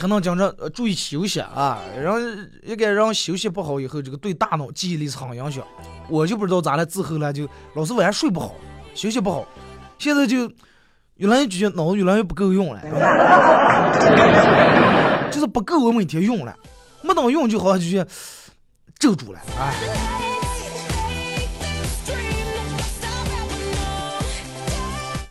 [0.00, 2.18] 可能讲着注意休息啊，然后
[2.62, 5.62] 一个人休息不好以后，这个对大脑记忆力是很影响。
[6.08, 8.54] 我就不知道咋了，之后呢就老是晚上睡不好，
[8.94, 9.46] 休息不好，
[9.98, 10.50] 现在就
[11.16, 12.80] 越来越觉得脑子越来越不够用了，
[15.30, 16.56] 就是不够我每天用了，
[17.02, 18.10] 没等用就好像就觉得
[18.98, 20.29] 皱住了，哎。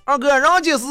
[0.10, 0.88] 二哥，人家是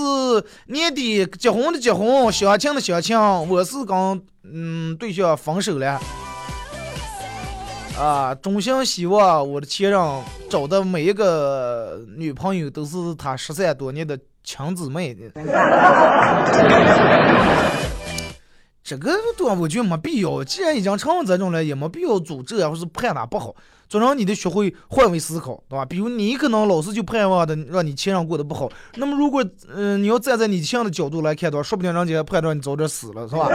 [0.66, 6.00] 年底结婚的结婚，相亲的相亲，我是跟嗯对象分手了。
[7.98, 10.00] 啊，衷心希望我的前任
[10.48, 15.16] 找的每一个女朋友都是他失散多年的亲姊妹。
[18.88, 23.54] 这个多我觉得没必要，既然已经成了这种了，也没必要诅咒啊，或是判他不好。
[23.86, 25.84] 总让你得学会换位思考，对吧？
[25.84, 33.48] 比如你可能老是就盼望的让你亲人过得不好，那么如果嗯、呃你要站在你亲人的角度来看的话，说不定人家还盼着你早点死了，是吧.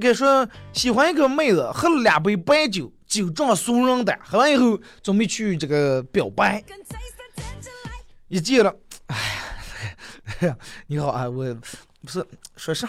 [0.00, 6.62] 该说喜欢一个妹子，喝了两杯白酒，酒壮怂人胆，喝完以后准备去这个表白
[8.28, 8.74] 一见了，
[9.06, 10.56] 哎呀，
[10.86, 11.56] 你好啊，我
[12.02, 12.22] 不是
[12.56, 12.86] 说啥，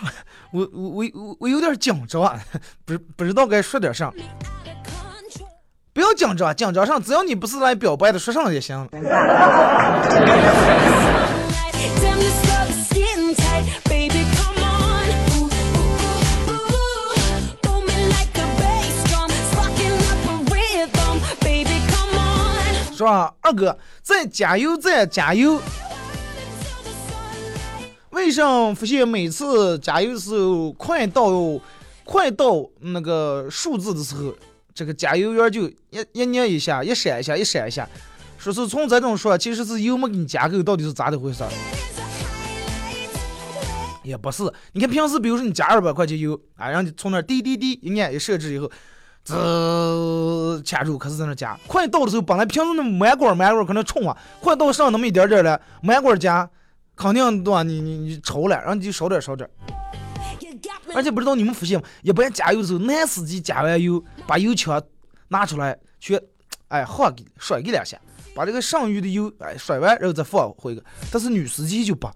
[0.52, 2.38] 我我我我我有点紧张啊，
[2.84, 4.12] 不是不知道该说点啥。
[5.94, 8.86] 不要紧张，紧张上，只要你不是来表白的，说上也行。
[23.08, 23.28] on.
[23.28, 23.34] 是吧？
[23.42, 25.62] 二哥，再加油，再加油！
[28.10, 31.32] 为什么发现每次加油的时候，快到
[32.04, 34.34] 快到那个数字的时候，
[34.74, 37.88] 这个加油员就一一捏一下，一闪一下，一闪一下，
[38.38, 41.44] 说是从这种说，其实是油没给你加够，到底是咋的回事？
[44.04, 48.72] 也不是，你看平时比如说你加二百块钱油，啊，然后你从那滴滴滴一按一设置以后，
[49.28, 56.50] 滋掐住，可是在那加，快到的时候，本来平时那满管满管可能冲啊，快到上那么一点点了，满管加，
[56.96, 57.62] 肯定对吧？
[57.64, 59.50] 你你你超了，然后你就少点少点。
[60.96, 61.86] 而且不知道你们发现吗？
[62.02, 64.82] 一般加油的时候，男司机加完油，把油枪
[65.28, 66.18] 拿出来，去，
[66.70, 68.00] 哎，晃给甩给两下，
[68.34, 70.82] 把这个剩余的油哎甩完，然后再放回去。
[71.12, 72.08] 但是女司机就不，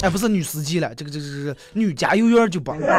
[0.00, 2.72] 哎，不是女司机了，这个这个这个女加油员就不。
[2.72, 2.92] like I'm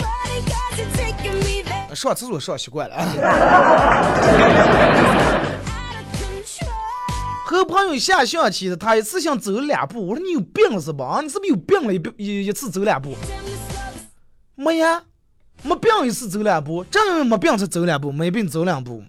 [0.00, 1.94] ready, 'cause you're taking me there.
[1.94, 2.96] 上厕所上习惯了。
[7.44, 11.04] 和朋友下象棋的，他一次性走两步，我说你有病了是吧？
[11.04, 11.92] 啊，你是不是有病了？
[11.92, 13.14] 一步一一次走两步
[14.54, 15.02] 没呀，
[15.62, 19.02] 没病一次走两步，正因为没病才走两步，没病走两步。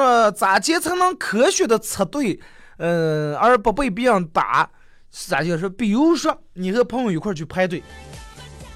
[0.00, 2.40] 说咋接才能科学的测对，
[2.78, 4.70] 嗯、而不被别人打？
[5.12, 7.82] 是咋就是，比如说你和朋友一块去排队，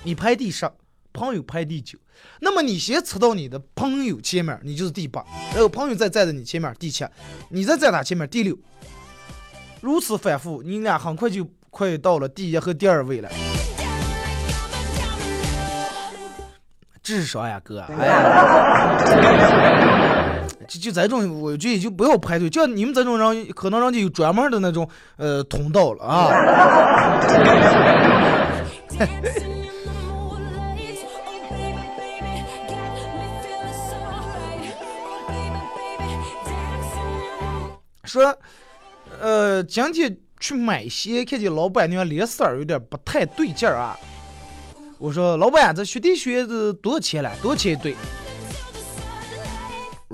[0.02, 0.68] 你排第十，
[1.12, 1.96] 朋友排第九，
[2.40, 7.06] 那么你先测到你的朋友前面，你就是第八，然后朋友再站在你前面第七，
[7.50, 8.58] 你再在他前面第六，
[9.80, 13.30] 如此反复，你俩很快就快到了第一和第二位了。
[17.00, 19.52] 智商呀，哥，哎呀。
[20.68, 26.30] 就就这种我就也就不要排队就你们这种人可能人家有专门的那种呃通道了啊。
[38.04, 38.36] 说
[39.20, 43.96] 呃今天去买鞋看见老板娘脸色有点不太对劲儿啊。
[44.98, 47.32] 我说老板这雪地靴子多少钱了？
[47.42, 47.96] 多少钱一对？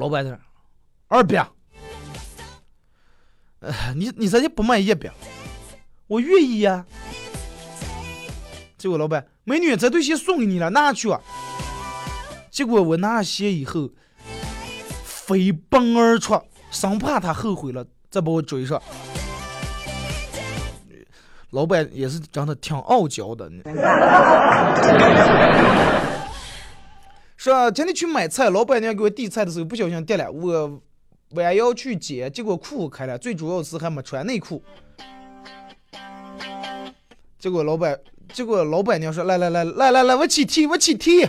[0.00, 0.40] 老板在那儿，
[1.08, 1.46] 二百。
[3.58, 5.10] 呃，你你咋就不买一百？
[6.06, 6.86] 我愿意呀、
[8.78, 11.20] 结果老板，美女，这对鞋送给你了，拿去啊。
[12.50, 13.90] 结果我拿了鞋以后，
[15.04, 16.40] 飞奔而出，
[16.70, 18.80] 生怕他后悔了再把我追上。
[21.50, 23.50] 老板也是长得挺傲娇的，
[27.40, 30.78] 说今天去买菜，老板娘给我递菜的时候不小心跌了，我
[31.30, 34.62] 弯腰去捡，结果裤开了，最主要是还没穿内裤。
[37.38, 37.98] 结果老板，
[38.34, 41.24] 结果老板娘说：“来来来来来来，我去提，我去提。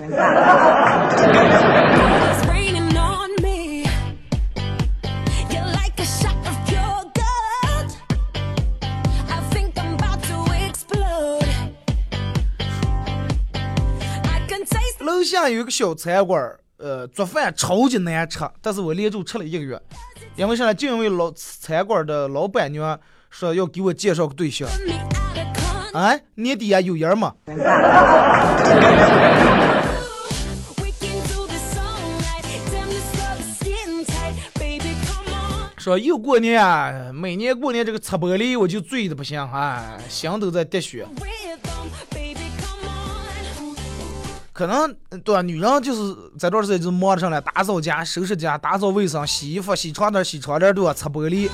[15.32, 19.82] 下有一个小餐馆，呃，做饭超级难吃，但是我连住吃了一个月。
[20.36, 24.68] 因为现在就因为老餐馆的老板娘说要给我介绍个对象，
[25.94, 27.34] 哎，年底啊有人吗？
[35.78, 41.08] 说又过年啊，每年过年这个吃玻璃我就醉的不行，啊，心都在滴血。
[44.54, 44.94] 可能
[45.24, 45.42] 对吧？
[45.42, 50.94] 女人就是在这段时间就忙着上了，打扫家、收拾家、打扫卫生、洗衣服、洗床单、洗窗帘，对吧？
[50.94, 51.50] 擦玻璃。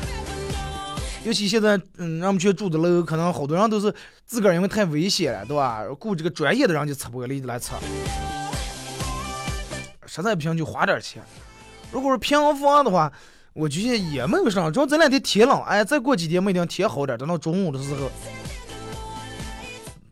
[1.24, 3.94] 尤其现在，嗯，俺们去住的楼，可能好多人都是
[4.26, 5.84] 自个儿因为太危险了，对吧？
[6.00, 7.76] 雇这个专业的人就擦玻璃来擦。
[10.06, 11.22] 实在不行就花点钱。
[11.92, 13.12] 如果是平房的话，
[13.54, 18.10] 我觉得也没有啥，主要这两天天冷，哎，再过几天没定天好点，等到中午的时候。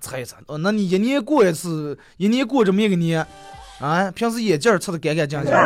[0.06, 3.26] 擦一擦，哦，那你一年过一次，一年过这么一个年，
[3.80, 5.52] 啊，平时眼镜儿擦得干干净净。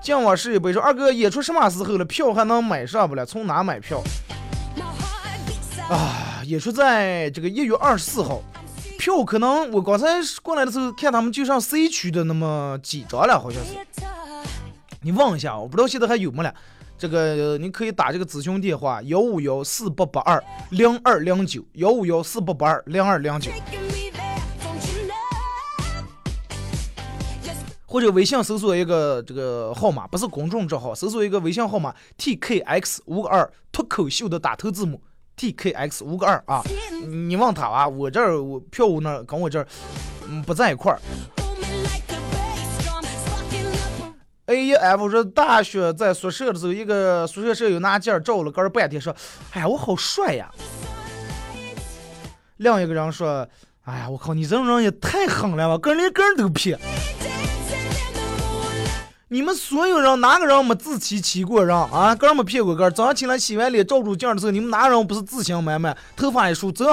[0.00, 2.04] 见我是一杯说，二哥演出什么时候了？
[2.06, 3.26] 票还能买上不了？
[3.26, 4.02] 从哪买票？
[5.90, 8.40] 啊，演出在这个一月二十四号，
[8.98, 10.06] 票可能我刚才
[10.42, 13.74] 过来的时候看他们就上 C 区的那么几张了，好像是。
[15.02, 16.54] 你问一下，我不知道现在还有没了。
[17.00, 23.50] 这个呃你可以打这个咨询电话幺五幺四八八二零二零九幺五幺四八八二零二零九。
[27.86, 35.00] 或者微信搜索一个这个号码，不是公众账号，搜索一个微信号码 TKX 五个二，脱口秀的打头字母
[35.38, 36.62] TKX 五个二啊。
[37.08, 39.66] 你问他啊，我这儿我票务那儿跟我这儿
[40.28, 41.00] 嗯不在一块儿。
[44.50, 49.14] A 一 F 说大学在宿舍的时候，一个宿舍舍友拿镜照了个儿半天，说
[49.54, 50.50] ：“哎呀，我好帅呀。”
[52.58, 53.46] 另一个人说
[53.86, 56.76] ：“哎呀，我靠，你这种人也太狠了吧，跟连个人都骗。”
[59.28, 62.12] 你们所有人哪个人没自欺欺过人啊？
[62.16, 62.92] 个人没骗过个人。
[62.92, 65.96] 早上起来洗完脸照住镜的时候，你们哪个人不是自信满满？
[66.16, 66.84] 头发一梳，走。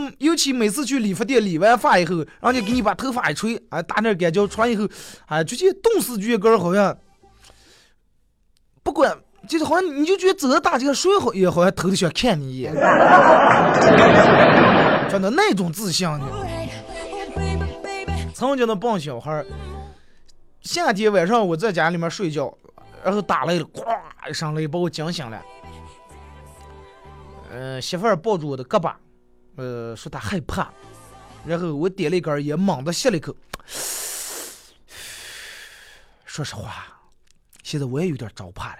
[0.00, 4.86] 尤其尤其每次去理发店理完发以后，人家给你把头发一吹，哎，打点干胶穿以后，
[5.26, 6.96] 哎，就觉得动死觉得个人好像，
[8.82, 9.16] 不管
[9.48, 12.72] 就是好像你就觉得走到大街上谁好也好像头都想看你一眼，
[15.10, 16.26] 真的那种自信呢。
[18.34, 19.44] 曾经的笨小孩，
[20.62, 22.52] 夏天晚上我在家里面睡觉，
[23.04, 25.40] 然后打雷了，咵一声雷把我惊醒了。
[27.52, 28.92] 呃，媳妇儿抱住我的胳膊，
[29.56, 30.68] 呃，说他害怕，
[31.44, 33.34] 然后我点了一根烟，猛地吸了一口。
[36.24, 36.86] 说实话，
[37.62, 38.78] 现在我也有点着怕了。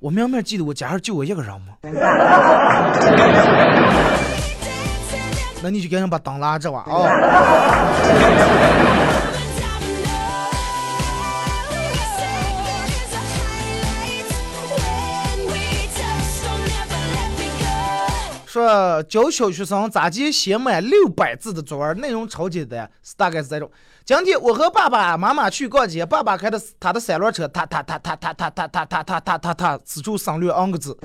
[0.00, 1.74] 我明明记得我家上就我一个人嘛。
[5.62, 6.92] 那你就赶紧把灯拉着吧啊！
[18.54, 23.68] 说教小学生咋记写满六百字的作文，内容超简单，是大概是这种。
[24.04, 30.96] 今天我和爸爸妈妈去逛街，爸爸开的他的三轮车，他他他他他他他他他他他他他，此处省略 n 个字。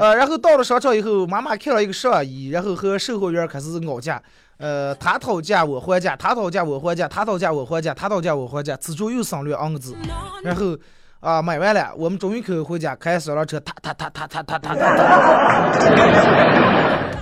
[0.00, 4.20] 呃，然后到了商场以后，妈妈看了一个上衣，然后和售货员开始拗架。
[4.56, 9.94] 呃，他讨价我还价，他讨价我还价，他讨价我还价，他讨价我还价，此处又省略 n 个字。
[10.42, 10.76] 然后
[11.20, 15.04] 啊，买完了，我们终于可以回家，开小辆车，他他他他他他他他他。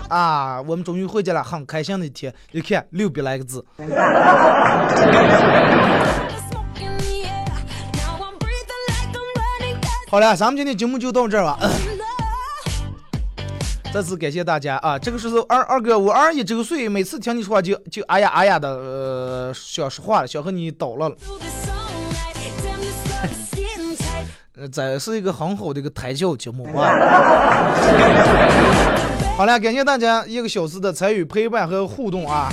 [0.14, 2.32] 啊，我们终于回家了，很开心的一天。
[2.52, 3.64] 你看六百来个字，
[10.10, 11.58] 好了，咱们今天节目就到这儿吧。
[13.92, 14.98] 再次感谢大家啊！
[14.98, 21.16] 这个时候二二哥，我二一周岁，每次听你说话就就哎呀哎呀的，呃，想说话了，想和你叨唠了。
[24.58, 26.88] 呃，这是一个很好的一个胎教节目啊。
[29.36, 32.48] 好了，感谢大家一个小时的参与、陪伴和互动啊！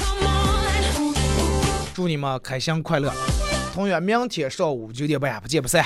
[1.93, 3.09] 祝你们开心快乐！
[3.73, 5.85] 同学，明天上午九点半不见不散。